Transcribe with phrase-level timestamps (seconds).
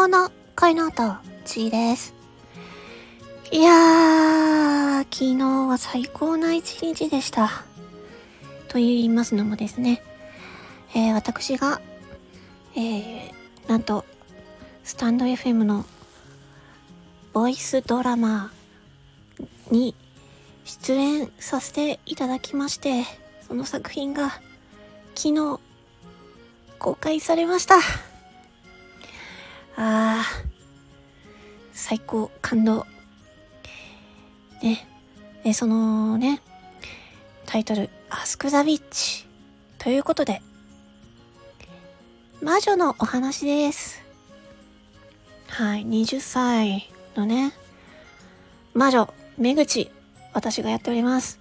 [0.00, 2.14] 高の恋の音、ちーです。
[3.52, 7.50] いやー、昨日は最高な一日でした。
[8.68, 10.02] と言いますのもですね、
[10.94, 11.82] えー、私が、
[12.74, 13.32] えー、
[13.68, 14.06] なんと、
[14.84, 15.84] スタンド FM の
[17.34, 18.50] ボイスドラマ
[19.70, 19.94] に
[20.64, 23.04] 出演させていただきまして、
[23.46, 24.30] その作品が
[25.14, 25.60] 昨日
[26.78, 28.09] 公開されました。
[29.82, 30.46] あー、
[31.72, 32.86] 最高、感動。
[34.62, 34.86] ね。
[35.42, 36.42] で、そのね、
[37.46, 39.26] タイトル、アスクザビッチ。
[39.78, 40.42] ということで、
[42.42, 44.02] 魔女のお話です。
[45.48, 47.54] はい、20歳のね、
[48.74, 49.90] 魔女、めぐち、
[50.34, 51.40] 私がやっております。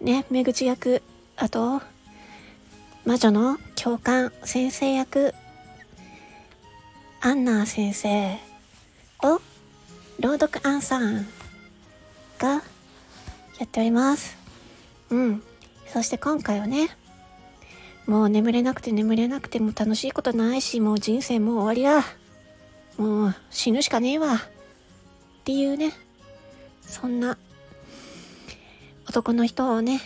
[0.00, 1.00] ね、めぐち役、
[1.36, 1.80] あと、
[3.04, 5.32] 魔女の教官先生役、
[7.26, 8.34] アンナ先生
[9.22, 9.40] を
[10.20, 11.26] 朗読アンさん
[12.38, 12.60] がや
[13.64, 14.36] っております。
[15.08, 15.42] うん。
[15.86, 16.90] そして今回はね、
[18.06, 22.04] もう眠れなくて眠れなくても楽しいことないし、もう人生もう終わりだ。
[23.02, 24.34] もう死ぬしかねえわ。
[24.34, 24.38] っ
[25.44, 25.94] ていうね、
[26.82, 27.38] そんな
[29.08, 30.02] 男の人をね、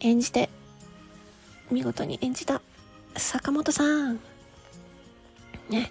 [0.00, 0.48] 演じて、
[1.70, 2.62] 見事に演じた
[3.18, 4.18] 坂本さん。
[5.70, 5.90] ね。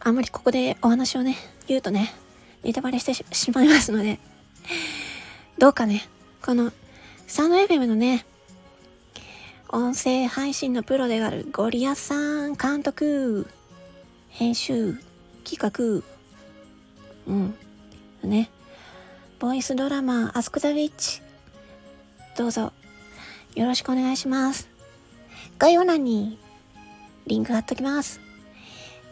[0.00, 1.36] あんまりここでお話をね、
[1.66, 2.12] 言うとね、
[2.64, 4.18] ネタバレしてしまいますので、
[5.58, 6.08] どうかね、
[6.44, 6.72] この、
[7.26, 8.24] スタンド FM のね、
[9.68, 13.46] 音声配信のプロであるゴリアさん監督、
[14.28, 14.98] 編集、
[15.44, 16.02] 企画、
[17.26, 17.54] うん、
[18.22, 18.50] ね、
[19.38, 21.22] ボイスドラマ、アスクザウィッチ、
[22.36, 22.72] どうぞ、
[23.54, 24.68] よろしくお願いします。
[25.58, 26.38] 概要欄に、
[27.26, 28.21] リンク貼っときます。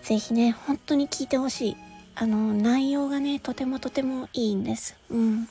[0.03, 1.77] ぜひね、本当に聞いてほしい。
[2.15, 4.97] あの、内容がね、とてもとてもいいんです。
[5.11, 5.49] うん。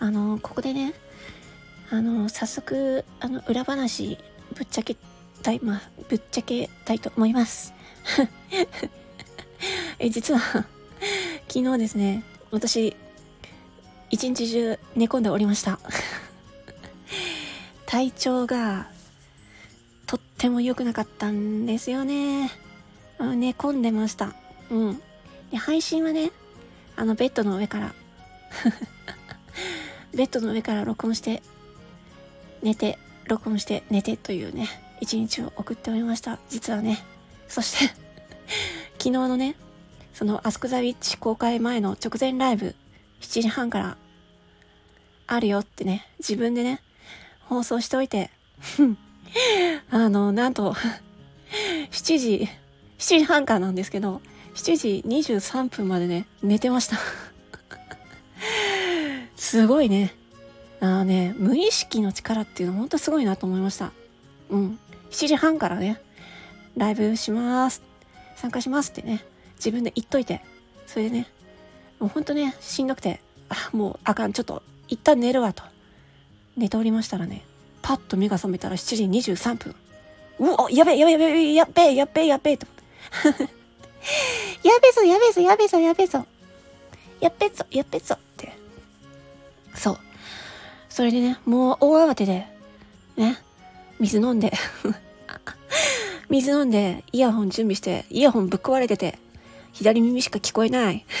[0.00, 0.94] あの、ここでね、
[1.90, 4.18] あの、早速、あの、裏話、
[4.54, 4.96] ぶっちゃけ
[5.42, 7.72] たい、まあ、ぶっちゃけたいと思います。
[9.98, 10.40] え、実は、
[11.48, 12.96] 昨日ですね、私、
[14.10, 15.78] 一日中寝込んでおりました。
[17.86, 18.90] 体調が、
[20.06, 22.50] とっても良くなかったんですよね。
[23.18, 24.34] うん寝込んでました。
[24.70, 25.02] うん。
[25.50, 26.30] で、配信はね、
[26.96, 27.94] あの、ベッドの上から、
[30.14, 31.42] ベッドの上から録音して、
[32.62, 34.68] 寝て、録音して、寝てというね、
[35.00, 36.38] 一日を送っておりました。
[36.48, 37.04] 実はね。
[37.46, 37.94] そして、
[38.98, 39.56] 昨日のね、
[40.12, 42.74] その、アスクザウィッチ公開前の直前ライブ、
[43.20, 43.96] 7時半から、
[45.26, 46.82] あるよってね、自分でね、
[47.42, 48.30] 放送しておいて、
[49.90, 50.74] あの、なんと、
[51.90, 52.48] 7時、
[52.98, 54.20] 7時半からなんですけど、
[54.54, 56.96] 7時23分までね、寝てました。
[59.36, 60.14] すごいね。
[60.80, 63.92] あのね、無意識の力っていうのほんとすごいなと思いました。
[64.50, 64.78] うん。
[65.10, 66.00] 7時半からね、
[66.76, 67.82] ライブします。
[68.36, 69.24] 参加しますってね、
[69.56, 70.42] 自分で言っといて。
[70.86, 71.28] それでね、
[71.98, 75.62] もうほんとね、しんどくて、あ、もうあかん、ちょっと、一旦寝るわと。
[76.56, 77.44] 寝ておりましたらね、
[77.82, 79.74] パッと目が覚めたら7時23分。
[80.40, 82.66] うお、やべえ、やべえ、やべえ、やべえ、やべえ、やべえ、と。
[84.62, 86.26] やべえぞ、やべえぞ、やべえぞ、やべえぞ。
[87.20, 88.52] やっべえぞ、やべえぞって。
[89.74, 89.98] そう。
[90.88, 92.46] それでね、もう大慌てで、
[93.16, 93.38] ね、
[93.98, 94.52] 水飲んで、
[96.28, 99.18] 水飲んで、イヤホン準備して、イヤホンぶっ壊れてて、
[99.72, 101.04] 左耳しか聞こえない。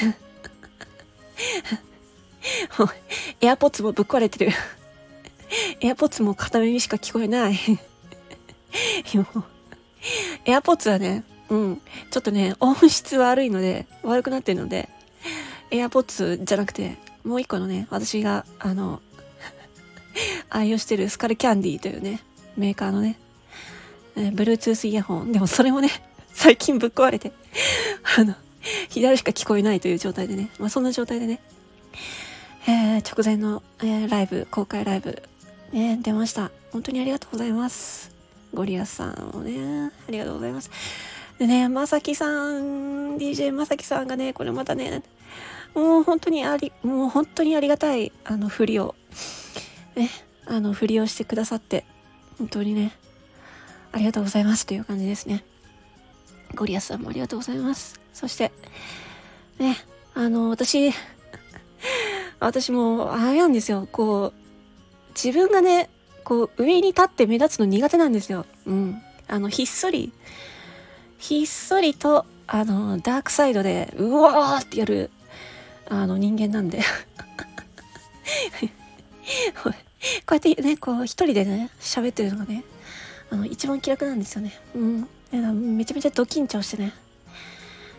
[3.40, 4.52] エアポッツもぶっ壊れてる。
[5.80, 7.58] エアポッツも片耳しか聞こえない。
[10.44, 14.88] エアポッツはね、うん、ちょっとね、音質悪いので、悪くなってるので、
[15.70, 19.00] エアポッツじゃなくて、もう一個のね、私が、あの、
[20.50, 22.20] 愛用してるスカルキャンディというね、
[22.56, 23.18] メーカーのね、
[24.16, 25.32] えー Bluetooth イヤホン。
[25.32, 25.90] でもそれもね、
[26.32, 27.32] 最近ぶっ壊れて、
[28.18, 28.34] あの、
[28.88, 31.40] 左しか聞こえないという状態でね、まあそんな状態でね、
[32.66, 35.22] えー直前の、えーライブ、公開ライブ、
[35.72, 36.50] ね、出ました。
[36.72, 38.10] 本当にありがとうございます。
[38.54, 40.70] ゴリアスさんをね、ありがとうございます。
[41.38, 45.02] でね、まさきさん、DJ まさきさんがね、これまたね、
[45.74, 48.96] もう本当にあり、もう本当にありがたい、あの、振りを、
[49.94, 50.10] ね、
[50.46, 51.84] あの、振りをしてくださって、
[52.38, 52.92] 本当にね、
[53.92, 55.44] ありがとうございますという感じですね。
[56.54, 58.00] ゴリアスさんもありがとうございます。
[58.12, 58.50] そして、
[59.58, 59.76] ね、
[60.14, 60.92] あの、私、
[62.40, 65.88] 私も、あれなんですよ、こう、自分がね、
[66.24, 68.44] こう、上に立って目立つの苦手なんですよ。
[68.66, 69.02] うん。
[69.28, 70.12] あの、ひっそり、
[71.18, 75.10] ひっそりと、あの、ダークサイドで、うわーってやる、
[75.88, 76.80] あの、人間なんで。
[79.54, 82.64] こうやってね、こう、一人でね、喋ってるのがね、
[83.30, 84.58] あの、一番気楽なんですよね。
[84.74, 85.08] うん。
[85.76, 86.94] めちゃめちゃド緊張してね、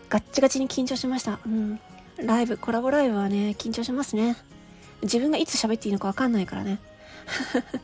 [0.08, 1.38] ガッチガチに緊張しました。
[1.46, 1.78] うん。
[2.18, 4.36] ライブ、コラボライブはね、緊張しますね。
[5.02, 6.80] 自分がいつ喋っていいのかわかんないからね。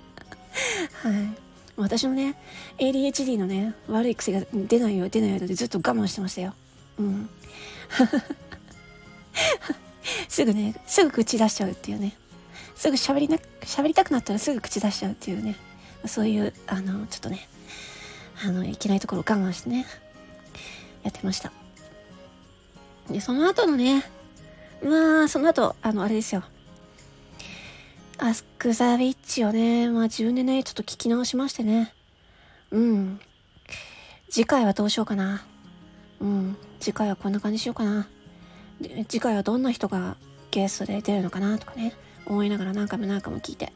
[1.03, 1.46] はい。
[1.77, 2.37] 私のね、
[2.79, 6.55] ADHD のね、悪い癖が出ないよ、出ないよってずっと我慢してましたよ。
[6.99, 7.29] うん。
[10.29, 12.17] すぐね、すぐ口出しちゃうっていうね。
[12.75, 15.57] すぐ喋りな、喋りたくなったらすぐ口出しちゃうっていうね。
[16.07, 17.49] そういう、あの、ちょっとね、
[18.43, 19.87] あの、いけないところを我慢してね、
[21.03, 21.53] やってました。
[23.11, 24.05] で、その後のね、
[24.83, 26.43] まあ、その後、あの、あれですよ。
[28.19, 31.93] アスクザビッチをね、まあ自分でね、ちょっと聞き直しましてね。
[32.71, 33.21] うん。
[34.31, 35.45] 次回はどうしようかな。
[36.21, 36.57] うん。
[36.81, 38.09] 次回はこんな感じしようかな。
[38.81, 40.17] で次回はどんな人が
[40.51, 41.93] ゲストで出るのかなとかね、
[42.27, 43.73] 思いながら何回も何回も聞いて。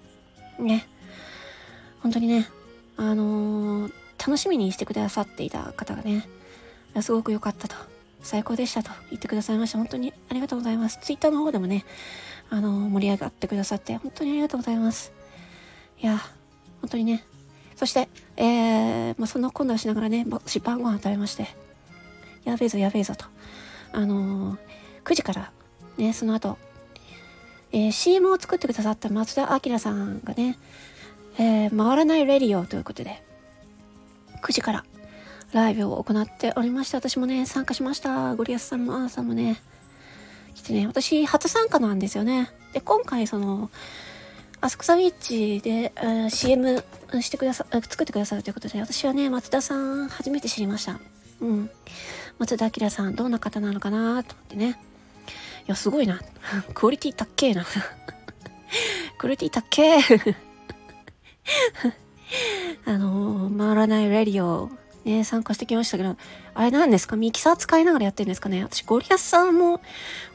[0.59, 0.89] ね。
[2.01, 2.49] 本当にね、
[2.97, 6.27] あのー、楽しみにしてくださっていた方がね、
[7.03, 7.77] すごく良かったと、
[8.23, 9.79] 最高でしたと言ってくださいました。
[9.79, 10.99] 本当にありがとうございます。
[11.03, 11.85] ツイッターの方でもね、
[12.51, 15.13] あの、盛り上がってくださって、本当にありがとうございます。
[16.03, 16.19] いや、
[16.81, 17.25] 本当にね。
[17.77, 21.49] そして、えー、まあ、その今度はしながらね、し晩ご飯食べまして、
[22.45, 23.25] やべえぞやべえぞと。
[23.93, 24.59] あのー、
[25.05, 25.53] 9時から、
[25.97, 26.59] ね、その後、
[27.73, 30.59] えー、CM を作ってくださった松田明さんがね、
[31.39, 33.23] えー、回らないレディオということで、
[34.43, 34.85] 9時から
[35.53, 38.35] ライブを行っておりまして、私もね、参加しました。
[38.35, 39.63] ゴリアスさんもアーさんもね、
[40.61, 42.51] 来てね、私初参加なんですよね。
[42.73, 43.71] で、今回その、
[44.61, 46.85] アスクサビッチで、えー、CM
[47.21, 51.01] してくださ、作ってくださるということで、私はね、松田さん初めて知りました。
[51.41, 51.71] うん。
[52.39, 54.79] 松田明さん、どんな方なのかなと思ってね。
[55.67, 56.21] いや、すごいな。
[56.75, 57.65] クオリティ高えな。
[59.17, 60.01] クオリティ高え。
[62.85, 64.71] あのー、回らないレディオ
[65.05, 66.17] ね、参加してきましたけど、
[66.55, 67.17] あれなんですか？
[67.17, 68.63] ミキサー使いながらやってるんですかね？
[68.63, 69.81] 私、ゴリアスさんも、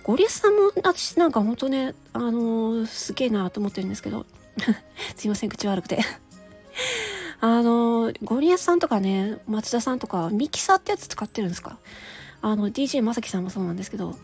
[0.04, 4.26] ゴリアスさんも、私なんか本当ね、あのー、すげえなと思ってるんですけど、
[5.16, 6.00] すいません、口悪くて。
[7.42, 11.78] あのー、ゴリアスさんとかね、松田さんとか、ミキサーってやつ使ってるんですか？
[12.42, 14.18] あの、DJ まさきさんもそうなんですけど、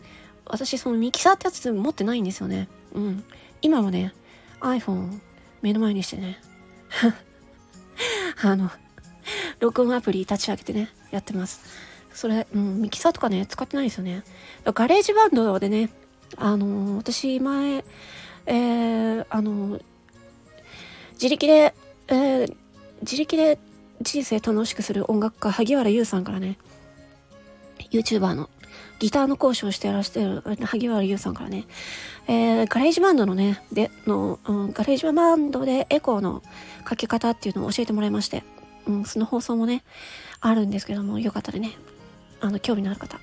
[0.46, 2.68] 私、そのミキサーってやつ持ってないんですよね。
[2.94, 3.24] うん。
[3.62, 4.12] 今もね、
[4.60, 5.20] iPhone
[5.60, 6.40] 目の前にしてね、
[8.42, 8.70] あの、
[9.62, 11.62] 録音アプリ立ち上げてね、やってます。
[12.12, 14.24] それ、うん、ミキサーとかね、使ってないですよね。
[14.64, 15.88] ガレージバンドでね、
[16.36, 17.84] あのー、私前、
[18.46, 19.82] えー、あのー、
[21.12, 21.74] 自力で、
[22.08, 22.56] えー、
[23.02, 23.58] 自力で
[24.00, 26.58] 人生楽しくする音楽家、萩原優さんからね、
[27.92, 28.50] YouTuber の
[28.98, 31.66] ギターの講師をしてやられてる萩原優さんからね、
[32.26, 36.42] えー、ガレージバンドのね、で、の、うん、ガレージバンドでエコーの
[36.84, 38.42] かけ方っていうのを教えてもらいまして、
[38.86, 39.84] うん、その放送もね、
[40.40, 41.72] あるんですけども、よかったらね、
[42.40, 43.18] あの、興味のある方、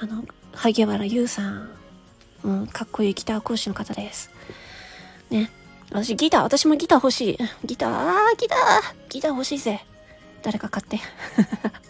[0.00, 1.70] あの、萩原優さん、
[2.44, 4.30] うん、かっこいいギター講師の方です。
[5.30, 5.50] ね。
[5.90, 7.38] 私ギター、私もギター欲しい。
[7.64, 8.58] ギター、あー、ギター、
[9.08, 9.84] ギター欲しいぜ。
[10.42, 10.98] 誰か買って。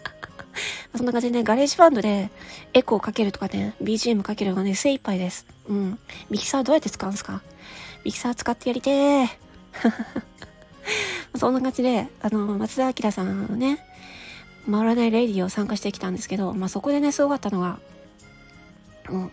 [0.95, 2.29] そんな感じでね、ガレージバンドで
[2.73, 5.45] エコーかけるとかね、BGM かけるのがね、精一杯です。
[5.67, 5.99] うん。
[6.29, 7.41] ミキサーどうやって使うんですか？
[8.03, 9.29] ミキサー使ってやりてー。
[11.35, 13.79] そんな感じで、あの、松田明さんのね、
[14.69, 17.79] 回らないレディオ参加してきたんですけど、まあ、そこでね、すごかったのが、
[19.09, 19.31] うん。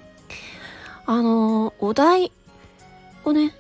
[1.07, 2.33] あの、お題
[3.25, 3.55] をね、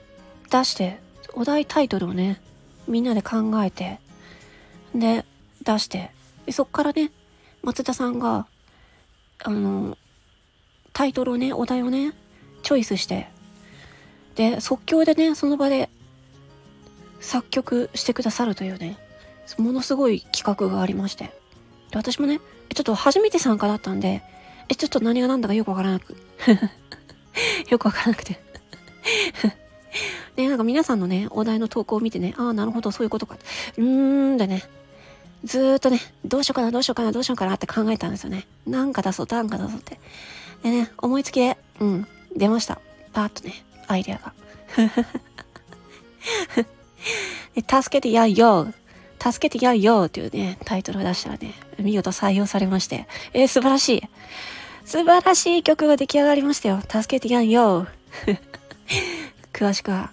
[0.50, 1.00] 出して、
[1.34, 2.40] お題タイトルをね、
[2.86, 3.98] みんなで考えて、
[4.94, 5.24] で、
[5.62, 6.10] 出して、
[6.46, 7.10] でそっからね、
[7.62, 8.46] 松田さんが、
[9.42, 9.98] あの、
[10.92, 12.12] タイトルをね、お題をね、
[12.62, 13.28] チョイスして、
[14.36, 15.88] で、即興でね、その場で
[17.24, 18.98] 作曲してくださるというね、
[19.58, 21.24] ものすごい企画がありまして。
[21.90, 22.40] で私もね、
[22.74, 24.22] ちょっと初めて参加だったんで、
[24.68, 26.16] え、ちょっと何が何だかよくわからなく。
[27.68, 28.40] よくわからなくて
[30.36, 33.36] で、なんか皆さんのね、お題の投稿を見てね、ああ、なるほど、そういうことか。
[33.76, 34.62] うーん、でね、
[35.44, 38.46] ずーっとね、どうしようかな、どうしようかな、どうしようかなって考えたんですよね。
[38.66, 39.98] なんか出そう、なんか出そうって。
[40.62, 42.80] でね、思いつきで、うん、出ました。
[43.12, 44.32] パーッとね、アイデアが。
[47.56, 48.72] 助けてやんよ
[49.20, 53.06] 助けてやんよっていうね、タイトルを出したらね、見事採用されまして。
[53.32, 54.02] えー、素晴らしい。
[54.84, 56.80] 素晴らしい曲が出来上がりましたよ。
[56.80, 57.86] 助けてやんよ
[59.52, 60.12] 詳しくは、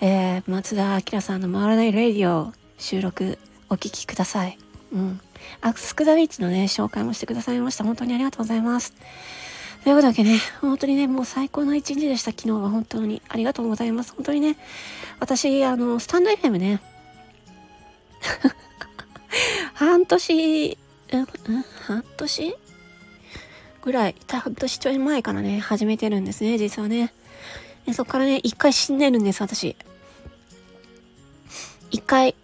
[0.00, 3.38] えー、松田明さんの回らないレディオ収録
[3.68, 4.58] お聴きください。
[4.92, 5.20] うん。
[5.60, 7.84] アクスクザビーチのね、紹介もしてくださいました。
[7.84, 8.92] 本当にありがとうございます。
[9.84, 12.30] ということでね、本当にね、もう最高の一日でした。
[12.30, 14.14] 昨日は本当にありがとうございます。
[14.14, 14.56] 本当にね、
[15.18, 16.80] 私、あの、スタンド FM ね、
[19.74, 20.78] 半年、
[21.12, 21.26] うん、
[21.86, 22.56] 半年？
[23.82, 27.12] ぐらい、半年ちょい前からね、始めてるんですね、実はね。
[27.92, 29.76] そっからね、一回死んでるんです、私。
[31.90, 32.36] 一回、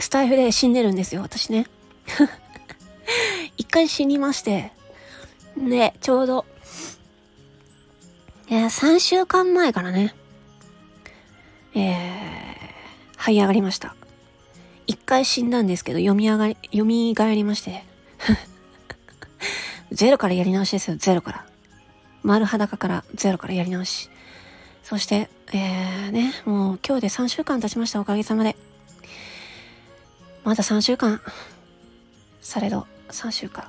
[0.00, 1.66] スタイフで死んでるんですよ、私ね。
[3.56, 4.72] 一回死にまして。
[5.56, 6.44] で、ちょうど、
[8.50, 10.12] えー、3週間前からね、
[11.72, 13.94] えー、這い上がりました。
[14.88, 17.84] 一回死んだんですけど、読み上がり、読み返りまして。
[19.92, 21.46] ゼロからやり直しですよ、ゼロから。
[22.24, 24.10] 丸裸からゼロからやり直し。
[24.82, 28.56] そして、えー、ね、もう今日で3週間経ちました、おかげさまで。
[30.42, 31.20] まだ3週間。
[32.40, 33.68] されど、3週間。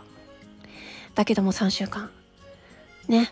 [1.14, 2.10] だけども3週間。
[3.08, 3.32] ね。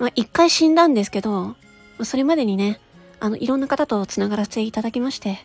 [0.00, 1.54] まあ、一回死んだんですけど、
[2.02, 2.80] それまでにね、
[3.20, 5.38] あの、いろんな方と繋がらせていただきまして、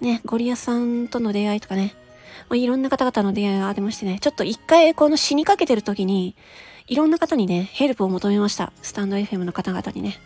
[0.00, 1.94] ね、ゴリアさんとの出会いとかね、
[2.48, 6.34] まあ、いろんな方々の出会いがありましてね、ちょっと一回この死にかけてる時に、
[6.88, 8.72] いろんな方にね、ヘルプを求めました。
[8.82, 10.18] スタンド FM の方々にね。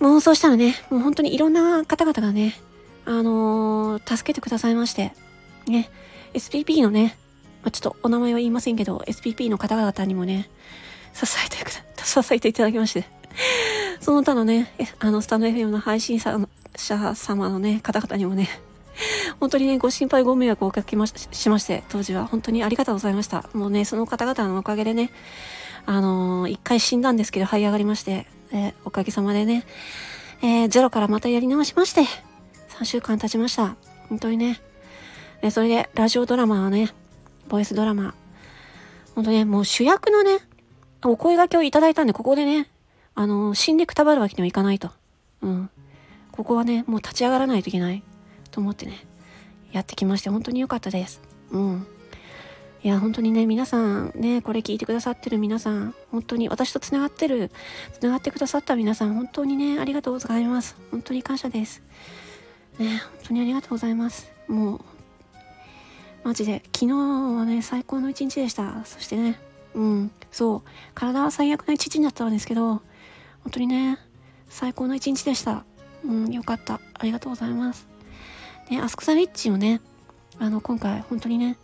[0.00, 2.54] もうそうしたらね、もう本当にいろんな方々がね、
[3.04, 5.12] あのー、助けてくださいまして、
[5.68, 5.88] ね、
[6.34, 7.16] SPP のね、
[7.62, 10.50] まあ、ちょっとお名前は言いませんけど、SPP の方々にもね、
[11.14, 13.04] 支えてくだ、支えていただきまして、
[14.00, 16.38] その他のね、あの、スタンド FM の配信者
[17.14, 18.48] 様のね、方々にもね、
[19.40, 23.48] 本当にね、ご心配ご迷惑をおかけましまして、当時は本当にありがとうございました。
[23.52, 25.10] もうね、その方々のおかげでね、
[25.84, 29.64] あのー、一回死んだんですけど、這い上がりまして、えー、おかげさまでね、
[30.42, 32.02] えー、ゼロからまたやり直しまして、
[32.78, 33.76] 3週間経ちました。
[34.08, 34.60] 本当にね。
[35.42, 36.90] えそれで、ラジオドラマはね、
[37.48, 38.14] ボイスドラマ、
[39.14, 40.38] 本当ね、もう主役のね、
[41.10, 42.68] お声掛けをいただいたんで、ここでね、
[43.14, 44.90] あの死んでくたばるわけにはいかないと。
[45.42, 45.70] うん。
[46.32, 48.02] ここはね、もう立ち上がらないといけない。
[48.50, 49.06] と思ってね、
[49.72, 51.20] やってきまして、本当に良かったです。
[51.50, 51.86] うん。
[52.82, 57.50] いや、本当にね、皆さん、ね、これ聞いてくださってる皆さん、本当に私と繋がってる、
[58.00, 60.76] 繋がってくださった皆さん、本当にね、ありがとうございます。
[60.90, 61.82] 本当に感謝です。
[62.78, 64.30] ね、本当にありがとうございます。
[64.48, 64.80] もう、
[66.24, 68.84] マジで、昨日はね、最高の一日でした。
[68.84, 69.38] そしてね、
[69.74, 70.62] うん、そう、
[70.94, 72.82] 体は最悪な一日だったんですけど、
[73.42, 73.98] 本当にね、
[74.50, 75.64] 最高の一日でした。
[76.04, 76.78] うん、よかった。
[76.92, 77.88] ありがとうございます。
[78.68, 79.80] ね、アスクサリッチもね、
[80.38, 81.56] あの、今回、本当にね、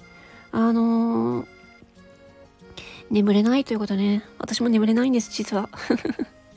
[0.52, 1.46] あのー、
[3.10, 5.68] 眠れないということね、私も眠れないんです、実は。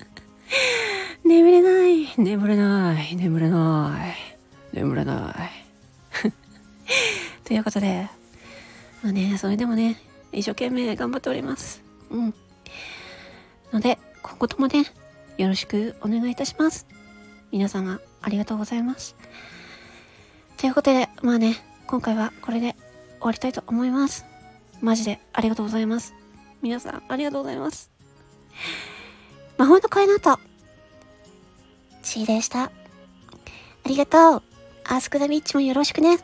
[1.25, 4.13] 眠れない、眠れない、眠れな
[4.71, 5.35] い、眠れな
[6.23, 6.31] い。
[7.43, 8.07] ということで、
[9.03, 9.99] まあね、それでもね、
[10.31, 11.83] 一生懸命頑張っております。
[12.15, 12.33] うん。
[13.73, 14.85] ので、今後ともね、
[15.37, 16.87] よろしくお願いいたします。
[17.51, 19.15] 皆様、ありがとうございます。
[20.57, 21.57] ということで、まあね、
[21.87, 22.75] 今回はこれで
[23.19, 24.25] 終わりたいと思います。
[24.81, 26.13] マジでありがとうございます。
[26.61, 27.91] 皆さん、ありがとうございます。
[29.57, 30.39] 魔法の声の後、
[32.01, 32.63] ちーでした。
[32.63, 32.71] あ
[33.85, 34.43] りがとう。
[34.85, 36.19] アースクダビッチもよろしくね。